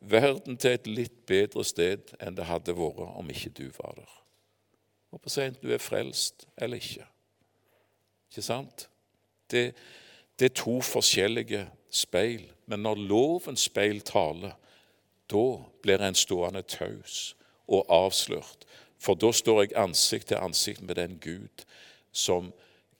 [0.00, 4.12] verden til et litt bedre sted enn det hadde vært om ikke du var der.
[5.10, 7.06] Og på sent du er frelst eller ikke.
[8.30, 8.86] Ikke sant?
[9.50, 9.72] Det,
[10.38, 12.46] det er to forskjellige speil.
[12.70, 14.54] Men når lovens speil taler,
[15.30, 15.44] da
[15.82, 17.34] blir en stående taus
[17.66, 18.66] og avslørt.
[19.00, 21.64] For da står jeg ansikt til ansikt med den Gud
[22.12, 22.52] som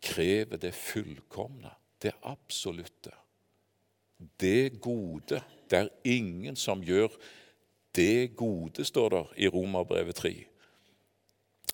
[0.03, 1.71] krever det fullkomne,
[2.03, 3.13] det absolutte,
[4.41, 7.13] det gode det er ingen som gjør
[7.95, 10.33] det gode, står det i Romerbrevet 3.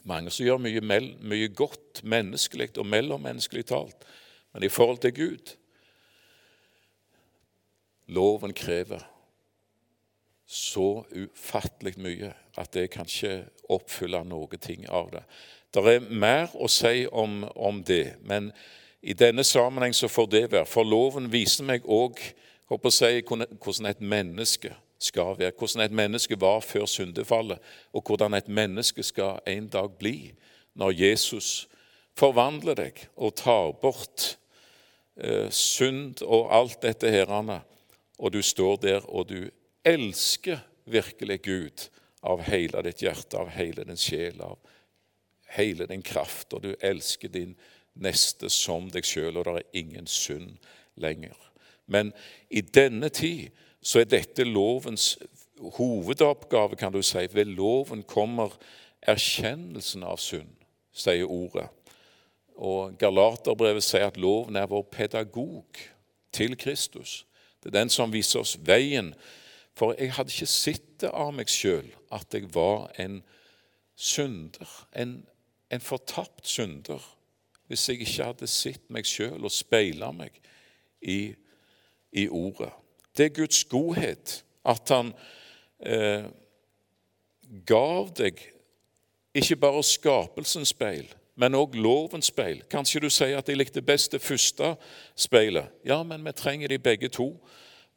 [0.05, 0.83] Mange som gjør mye,
[1.21, 4.05] mye godt menneskelig og mellommenneskelig talt,
[4.53, 5.57] men i forhold til Gud
[8.07, 9.03] Loven krever
[10.47, 15.23] så ufattelig mye at det kan ikke oppfylle noe ting av det.
[15.75, 18.53] Det er mer å si om, om det, men
[19.03, 20.67] i denne sammenheng så får det være.
[20.71, 22.19] For loven viser meg òg
[22.91, 27.59] si hvordan et menneske skal være, hvordan et menneske var før syndefallet,
[27.93, 30.33] og hvordan et menneske skal en dag bli
[30.75, 31.69] når Jesus
[32.17, 34.37] forvandler deg og tar bort
[35.21, 37.61] eh, synd og alt dette herrene,
[38.19, 39.51] og du står der og du
[39.85, 41.89] elsker virkelig Gud
[42.27, 44.59] av hele ditt hjerte, av hele din sjel, av
[45.57, 47.55] hele din kraft, og du elsker din
[47.95, 50.57] neste som deg sjøl, og det er ingen synd
[51.01, 51.37] lenger.
[51.87, 52.13] Men
[52.51, 55.15] i denne tid så er dette lovens
[55.79, 57.27] hovedoppgave, kan du si.
[57.33, 58.57] Ved loven kommer
[59.07, 60.51] erkjennelsen av synd,
[60.93, 61.69] sier ordet.
[62.57, 65.79] Og Galaterbrevet sier at loven er vår pedagog
[66.33, 67.26] til Kristus.
[67.67, 69.11] Det er den som viser oss veien.
[69.77, 73.19] For jeg hadde ikke sett det av meg sjøl at jeg var en
[73.97, 75.19] synder, en,
[75.71, 77.03] en fortapt synder.
[77.67, 80.31] hvis jeg ikke hadde sett meg sjøl og speila meg
[81.03, 81.35] i,
[82.13, 82.71] i, Ordet.
[83.17, 85.11] Det er Guds godhet at Han
[85.81, 86.29] eh,
[87.67, 88.39] gav deg
[89.35, 92.63] ikke bare skapelsens speil, men òg lovens speil.
[92.71, 94.75] Kanskje du sier at jeg likte best det første
[95.17, 95.73] speilet.
[95.85, 97.35] Ja, men vi trenger de begge to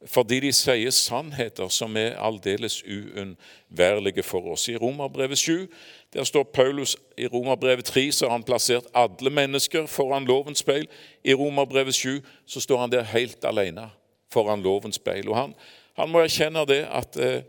[0.08, 4.68] fordi de sier sannheter som er aldeles uunnværlige for oss.
[4.68, 5.66] I Romerbrevet 7
[6.12, 10.88] der står Paulus i Romerbrevet 3 så har han plassert alle mennesker foran lovens speil.
[11.24, 13.90] I Romerbrevet 7 så står han der helt alene
[14.32, 15.28] foran lovens speil.
[15.28, 15.54] Og han,
[15.96, 17.42] han må erkjenne det at eh,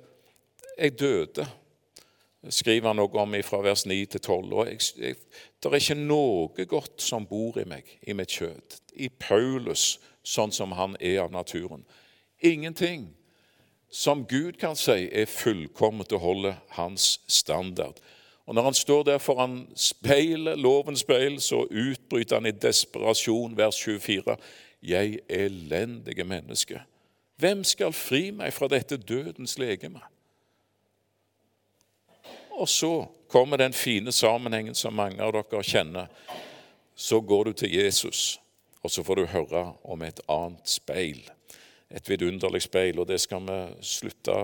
[0.78, 1.48] jeg døde,
[2.50, 4.54] skriver han noe om fra vers 9 til 12.
[4.54, 5.16] Og jeg, jeg,
[5.62, 8.80] det er ikke noe godt som bor i meg, i mitt kjøtt.
[8.94, 11.86] I Paulus, sånn som han er av naturen.
[12.42, 13.12] Ingenting
[13.92, 18.00] som Gud kan si er fullkomment og holder hans standard.
[18.46, 23.84] Og Når han står der foran speilet, lovens speil, så utbryter han i desperasjon, vers
[23.84, 24.38] 24,
[24.82, 26.82] 'Jeg elendige menneske,
[27.38, 30.02] hvem skal fri meg fra dette dødens legeme?'
[32.62, 32.94] Og så
[33.32, 36.08] kommer den fine sammenhengen som mange av dere kjenner.
[36.96, 38.40] Så går du til Jesus,
[38.84, 41.24] og så får du høre om et annet speil
[41.96, 44.36] et vidunderlig speil, og det skal vi slutte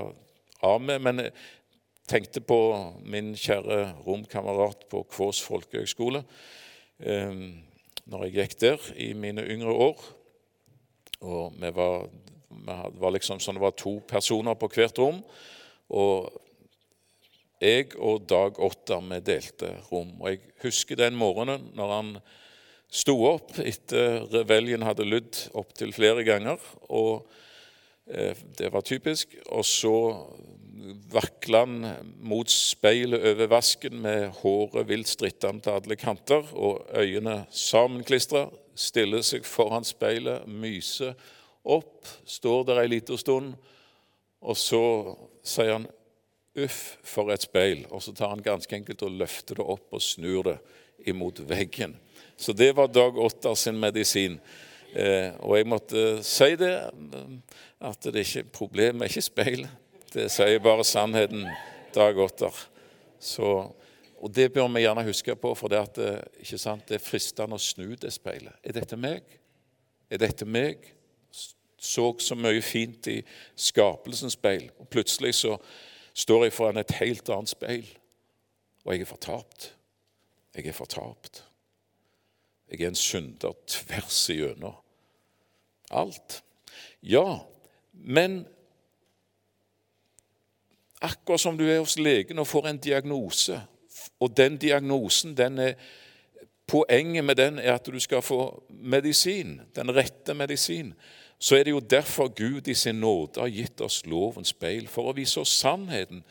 [0.66, 1.00] av med.
[1.04, 1.34] Men jeg
[2.10, 2.60] tenkte på
[3.06, 6.24] min kjære romkamerat på Kvås folkehøgskole
[7.00, 7.44] eh,
[8.08, 10.04] når jeg gikk der i mine yngre år.
[11.28, 12.10] Og vi var,
[12.50, 15.24] vi var liksom sånn det var to personer på hvert rom.
[15.90, 16.44] Og
[17.62, 20.14] jeg og Dag Ottar vi delte rom.
[20.22, 22.12] Og jeg husker den morgenen når han
[22.88, 26.62] sto opp etter reveljen hadde lydd opptil flere ganger.
[26.90, 27.28] og
[28.06, 29.36] eh, Det var typisk.
[29.50, 29.96] Og så
[31.12, 37.46] vakla han mot speilet over vasken med håret vilt strittende til alle kanter og øynene
[37.52, 38.48] sammenklistra.
[38.78, 41.16] Stiller seg foran speilet, myser
[41.68, 43.56] opp, står der ei lita stund,
[44.46, 44.82] og så
[45.44, 45.88] sier han
[46.58, 50.02] 'uff, for et speil', og så tar han ganske enkelt og løfter det opp og
[50.02, 50.58] snur det
[51.06, 51.96] imot veggen.
[52.38, 54.40] Så det var Dag Otter sin medisin.
[54.94, 56.76] Eh, og jeg måtte si det,
[57.82, 59.68] at det er ikke problemet er ikke speil.
[60.14, 61.46] Det sier bare sannheten,
[61.96, 62.54] Dag Otter.
[63.20, 63.72] Så,
[64.18, 67.58] og det bør vi gjerne huske på, for det, at, eh, sant, det er fristende
[67.58, 68.54] å snu det speilet.
[68.64, 69.26] Er dette meg?
[70.10, 70.94] Er dette meg?
[71.78, 73.20] Så så mye fint i
[73.56, 75.58] skapelsens speil, og plutselig så
[76.18, 77.88] står jeg foran et helt annet speil,
[78.86, 79.70] og jeg er fortapt.
[80.56, 81.44] Jeg er fortapt.
[82.72, 84.76] Jeg er en synder tvers igjennom
[85.94, 86.42] alt.
[87.04, 87.40] Ja,
[87.94, 88.42] men
[91.02, 93.62] akkurat som du er hos legen og får en diagnose,
[94.20, 95.74] og den diagnosen den er
[96.68, 100.94] Poenget med den er at du skal få medisin, den rette medisin.
[101.40, 105.10] Så er det jo derfor Gud i sin nåde har gitt oss lovens speil, for
[105.10, 106.24] å vise oss sannheten,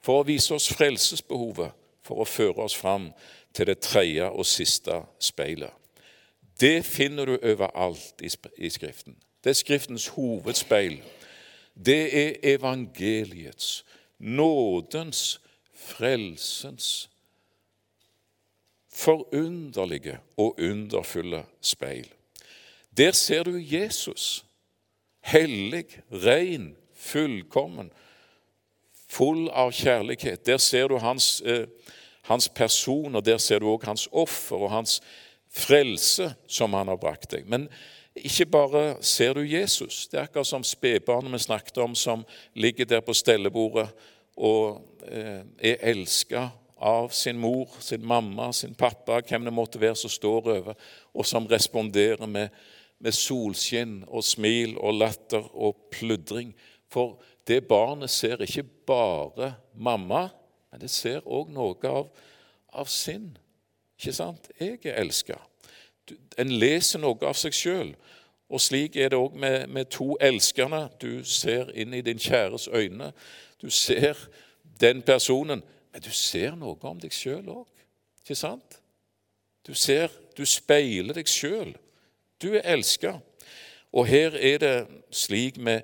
[0.00, 3.10] for å vise oss frelsesbehovet, for å føre oss fram
[3.54, 5.72] til det tredje og siste speilet.
[6.60, 8.20] Det finner du overalt
[8.58, 9.16] i Skriften.
[9.44, 10.98] Det er Skriftens hovedspeil.
[11.74, 13.84] Det er evangeliets,
[14.18, 15.40] nådens,
[15.72, 17.10] frelsens
[18.92, 22.08] forunderlige og underfulle speil.
[22.96, 24.44] Der ser du Jesus,
[25.30, 27.90] hellig, ren, fullkommen,
[29.10, 30.44] full av kjærlighet.
[30.46, 31.66] Der ser du hans, eh,
[32.22, 35.00] hans person, og der ser du òg hans offer og hans
[35.50, 37.46] frelse som han har brakt deg.
[37.46, 37.68] Men
[38.14, 40.08] ikke bare ser du Jesus.
[40.08, 43.88] Det er akkurat som spedbarnet vi snakket om, som ligger der på stellebordet
[44.36, 46.48] og eh, er elska
[46.80, 50.74] av sin mor, sin mamma, sin pappa, hvem det måtte være som står over,
[51.14, 52.48] og som responderer med,
[53.00, 56.52] med solskinn og smil og latter og pludring.
[56.90, 60.28] For det barnet ser ikke bare mamma,
[60.70, 62.10] men det ser òg noe av,
[62.72, 63.32] av sin
[64.00, 64.48] ikke sant?
[64.56, 65.36] Jeg er elska.
[66.40, 67.90] En leser noe av seg sjøl.
[68.50, 70.86] Og slik er det òg med, med, to elskerne.
[71.02, 73.12] Du ser inn i din kjæres øyne.
[73.60, 74.16] Du ser
[74.80, 75.60] den personen,
[75.92, 77.68] men du ser noe om deg sjøl òg.
[78.22, 78.80] Ikke sant?
[79.68, 81.74] Du ser, du speiler deg sjøl.
[82.42, 83.18] Du er elska.
[83.92, 85.80] Og her er det slik med,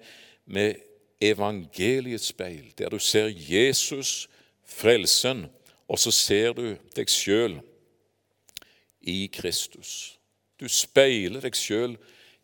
[0.46, 0.74] med
[1.20, 4.28] evangeliets speil, der du ser Jesus,
[4.64, 5.46] frelsen,
[5.88, 7.59] og så ser du deg sjøl
[9.00, 10.18] i Kristus.
[10.61, 11.96] Du speiler deg sjøl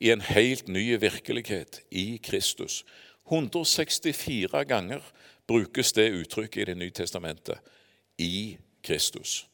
[0.02, 2.82] i en helt ny virkelighet i Kristus.
[3.30, 5.00] 164 ganger
[5.46, 7.58] brukes det uttrykket i Det nye testamentet
[8.18, 9.46] i Kristus.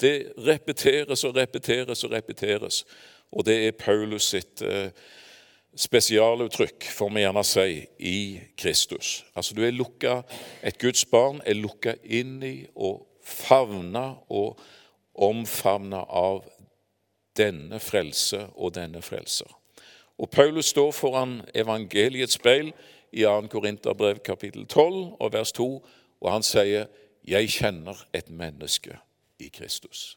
[0.00, 2.84] Det repeteres og repeteres og repeteres.
[3.32, 4.90] Og det er Paulus sitt eh,
[5.76, 8.18] spesialuttrykk, får vi gjerne si, i
[8.58, 9.24] Kristus.
[9.36, 10.22] Altså du er lukka,
[10.62, 14.60] Et Guds barn er lukka inn i og favna og
[15.14, 16.44] omfavna av
[17.36, 19.48] denne frelse og denne frelser.
[20.18, 22.72] Og Paulus står foran evangeliets speil
[23.12, 23.48] i 2.
[23.52, 25.86] Korinterbrev kapittel 12 og vers 2,
[26.20, 26.86] og han sier,
[27.24, 28.98] 'Jeg kjenner et menneske
[29.38, 30.16] i Kristus'.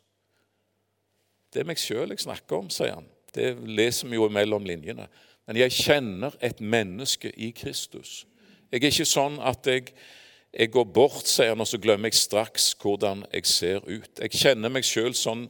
[1.54, 3.08] Det er meg sjøl jeg snakker om, sier han.
[3.34, 5.08] Det leser vi jo mellom linjene.
[5.50, 8.26] Men jeg kjenner et menneske i Kristus.
[8.70, 9.88] Jeg er ikke sånn at jeg,
[10.54, 14.12] jeg går bort, sier han, og så glemmer jeg straks hvordan jeg ser ut.
[14.22, 15.48] Jeg kjenner meg sjøl sånn,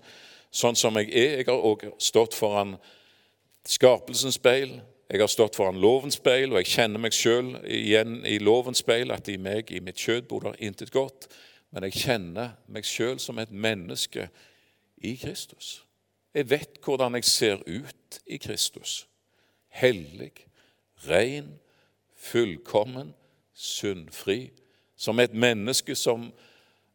[0.55, 1.35] sånn, som jeg er.
[1.41, 2.77] Jeg har også stått foran
[3.67, 4.77] skapelsens speil.
[5.09, 9.11] Jeg har stått foran lovens speil, og jeg kjenner meg sjøl igjen i lovens speil,
[9.11, 11.27] at i meg, i mitt kjød, bor det intet godt.
[11.73, 14.29] Men jeg kjenner meg sjøl som et menneske
[15.03, 15.79] i Kristus.
[16.33, 19.07] Jeg vet hvordan jeg ser ut i Kristus.
[19.69, 20.33] Hellig,
[21.07, 21.59] ren,
[22.15, 23.13] fullkommen,
[23.53, 24.51] syndfri.
[24.95, 26.31] Som et menneske som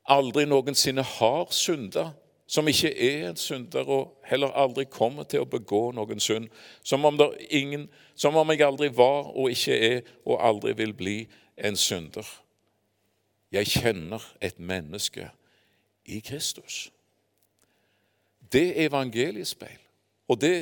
[0.05, 2.11] aldri noensinne har synda
[2.47, 6.51] som ikke er en synder og heller aldri kommer til å begå noen synd.
[6.85, 7.19] Som om,
[7.51, 11.17] ingen, som om, jeg aldri var og ikke er og aldri vil bli
[11.57, 12.27] en synder.
[13.53, 15.31] Jeg kjenner et menneske
[16.05, 16.91] i Kristus.
[18.55, 19.81] Det er evangeliespeil.
[20.31, 20.55] Og det,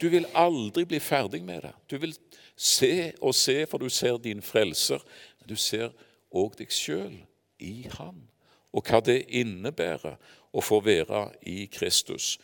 [0.00, 1.72] du vil aldri bli ferdig med det.
[1.90, 2.14] Du vil
[2.56, 5.04] se og se, for du ser din frelser.
[5.40, 5.92] Men du ser
[6.32, 7.14] òg deg sjøl
[7.62, 8.26] i Han,
[8.72, 10.16] og hva det innebærer
[10.56, 12.36] å få være i Kristus.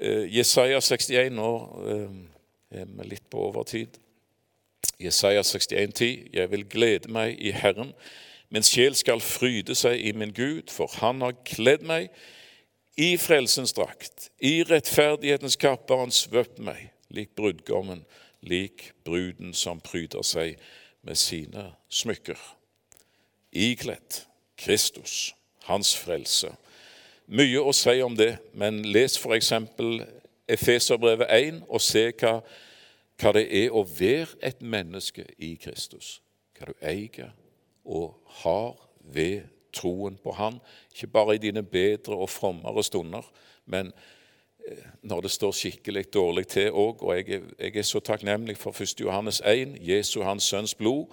[0.00, 1.50] Eh, Jesaja 61 Nå
[1.90, 3.98] eh, er litt på overtid.
[4.98, 7.92] Jesaja 61, 10, Jeg vil glede meg i Herren.
[8.50, 12.10] Min sjel skal fryde seg i min Gud, for Han har kledd meg
[12.98, 14.30] i frelsens drakt.
[14.42, 18.04] I rettferdighetens kappe har Han svøpt meg, lik brudgommen,
[18.42, 20.58] lik bruden som pryder seg
[21.06, 22.38] med sine smykker.
[23.54, 24.24] Ikledd
[24.58, 25.34] Kristus,
[25.68, 26.52] Hans frelse
[27.28, 29.52] mye å si om det, men les f.eks.
[30.48, 32.38] Efeserbrevet 1 og se hva,
[33.20, 36.22] hva, det er å være et menneske i Kristus.
[36.56, 37.34] Hva du eier
[37.84, 38.78] og har
[39.12, 40.60] ved troen på Han.
[40.94, 43.22] Ikke bare i dine bedre og frommere stunder,
[43.66, 43.92] men
[44.68, 47.02] eh, når det står skikkelig dårlig til òg.
[47.02, 49.00] Og jeg er, jeg er, så takknemlig for 1.
[49.00, 51.06] Johannes 1, Jesu Hans Sønns blod,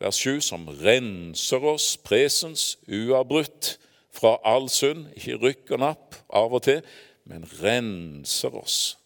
[0.00, 3.78] vers 7, som renser oss presens uavbrutt
[4.12, 6.82] fra all synd, ikke rykk og napp av og til,
[7.24, 8.98] men renser oss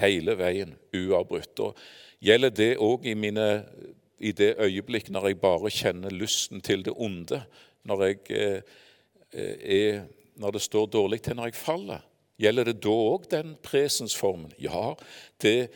[0.00, 1.60] hele veien uavbrutt.
[1.60, 1.76] Og
[2.20, 3.14] Gjelder det òg i,
[4.20, 7.40] i, det øyeblikk når jeg bare kjenner lysten til det onde,
[7.88, 8.62] når, jeg, eh,
[9.60, 10.00] er,
[10.36, 12.06] når det står dårlig til når jeg faller?
[12.40, 14.52] Gjelder det da òg den presensformen?
[14.60, 14.94] Ja,
[15.42, 15.70] det,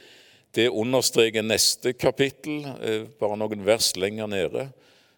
[0.56, 4.70] det understreker neste kapittel, eh, bare noen vers lenger nede,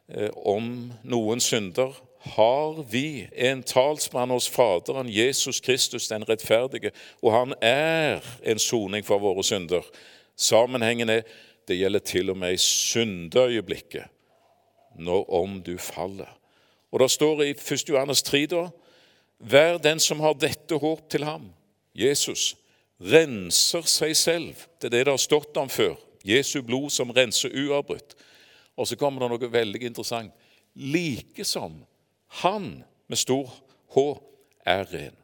[0.09, 1.95] eh, om noen synder
[2.27, 6.91] har vi en talsmann hos Faderen, Jesus Kristus den rettferdige,
[7.23, 9.87] og han er en soning for våre synder.
[10.37, 11.23] Sammenhengen er
[11.69, 14.11] det gjelder til og med i syndeøyeblikket,
[14.99, 16.31] når om du faller.
[16.93, 17.89] Og Det står i 1.
[17.89, 18.69] Johannes 3 da
[19.39, 21.51] Vær den som har dette håp til ham,
[21.95, 22.55] Jesus,
[23.01, 24.63] renser seg selv.
[24.81, 25.97] Det er det det har stått om før.
[26.25, 28.17] Jesu blod som renser uavbrutt.
[28.77, 30.33] Og så kommer det noe veldig interessant.
[30.75, 31.85] Like som
[32.43, 33.53] han med stor
[33.95, 34.07] H
[34.65, 35.17] er ren.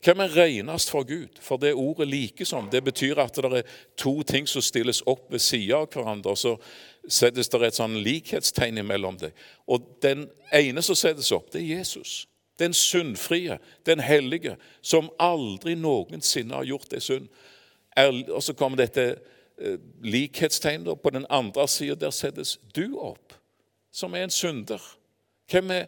[0.00, 1.36] Hvem er renest for Gud?
[1.40, 5.42] For det ordet likesom det betyr at det er to ting som stilles opp ved
[5.44, 6.30] siden av hverandre.
[6.30, 6.56] og Så
[7.08, 9.34] settes det et sånn likhetstegn imellom dem.
[9.68, 10.24] Og den
[10.56, 12.24] ene som settes opp, det er Jesus.
[12.60, 17.28] Den syndfrie, den hellige, som aldri noensinne har gjort det synd.
[18.30, 19.18] og så kommer dette
[19.58, 21.02] eh, likhetstegnet.
[21.02, 23.34] På den andre sida der settes du opp,
[23.92, 24.80] som er en synder.
[25.50, 25.86] Hvem er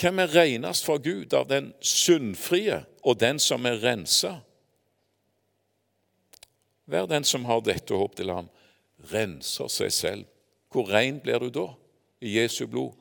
[0.00, 4.40] hvem er renest for Gud av den syndfrie og den som er rensa?
[6.90, 8.50] Vær den som har dette håp til ham,
[9.12, 10.26] renser seg selv.
[10.72, 11.68] Hvor ren blir du da?
[12.20, 12.92] I Jesu blod.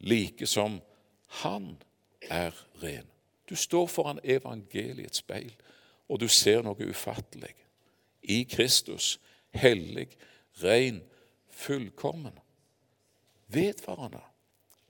[0.00, 0.80] Like som
[1.42, 1.76] han
[2.30, 3.06] er ren.
[3.48, 5.52] Du står foran evangeliets speil,
[6.08, 7.54] og du ser noe ufattelig.
[8.22, 9.18] I Kristus,
[9.52, 10.08] hellig,
[10.62, 11.02] ren,
[11.50, 12.34] fullkommen.
[13.48, 14.22] Vedvarende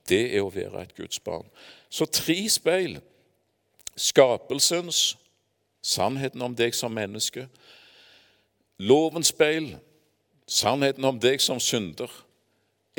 [0.09, 1.47] det er å være et Guds barn.
[1.91, 2.99] Så tre speil.
[3.99, 5.17] Skapelsens,
[5.83, 7.49] sannheten om deg som menneske.
[8.79, 9.73] Lovens speil,
[10.47, 12.13] sannheten om deg som synder.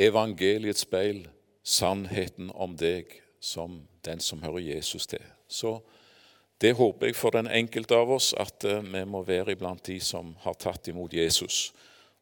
[0.00, 1.26] Evangeliets speil,
[1.62, 5.24] sannheten om deg som den som hører Jesus til.
[5.48, 5.80] Så
[6.60, 9.94] Det håper jeg for den enkelte av oss, at eh, vi må være iblant de
[10.00, 11.72] som har tatt imot Jesus.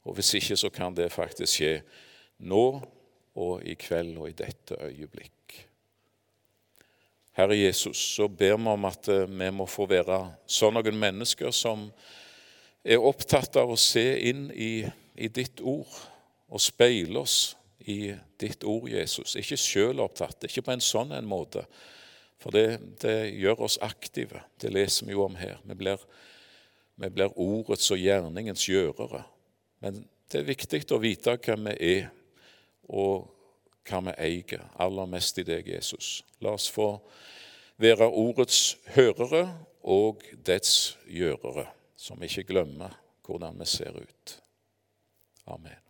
[0.04, 1.72] Og Hvis ikke så kan det faktisk skje
[2.38, 2.80] nå
[3.38, 5.34] og i kveld og i dette øyeblikk.
[7.38, 10.18] Herre Jesus, så ber vi om at eh, vi må få være
[10.50, 11.86] sånn noen mennesker som
[12.82, 14.82] er opptatt av å se inn i,
[15.14, 15.92] i ditt ord
[16.48, 17.54] og speile oss
[17.88, 19.36] i ditt ord, Jesus.
[19.38, 21.62] Ikke sjøl opptatt, ikke på en sånn en måte.
[22.42, 24.42] For det, det, gjør oss aktive.
[24.60, 25.58] Det leser vi jo om her.
[25.66, 26.02] Vi blir,
[26.98, 29.24] vi blir ordets og gjerningens gjørere.
[29.82, 32.10] Men det er viktig å vite hvem vi er,
[32.88, 33.28] og
[33.88, 36.22] hva vi eier, aller mest i deg, Jesus.
[36.44, 36.90] La oss få
[37.80, 39.46] være ordets hørere
[39.82, 44.38] og dets gjørere, som ikke glemmer hvordan vi ser ut.
[45.48, 45.87] Amen.